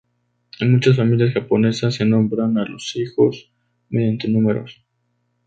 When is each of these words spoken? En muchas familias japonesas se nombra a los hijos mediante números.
En 0.59 0.71
muchas 0.71 0.97
familias 0.97 1.31
japonesas 1.31 1.93
se 1.93 2.05
nombra 2.05 2.45
a 2.45 2.65
los 2.67 2.95
hijos 2.95 3.51
mediante 3.89 4.27
números. 4.29 4.83